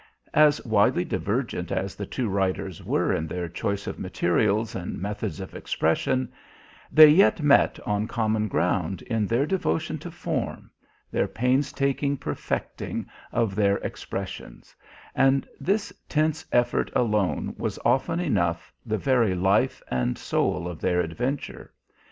[0.33, 5.39] As widely divergent as the two writers were in their choice of materials and methods
[5.39, 6.31] of expression,
[6.91, 10.71] they yet met on common ground in their devotion to form,
[11.11, 14.75] their painstaking perfecting of their expressions;
[15.13, 20.99] and this tense effort alone was often enough the very life and soul of their
[20.99, 21.71] adventure.